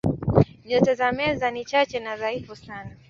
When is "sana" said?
2.55-2.91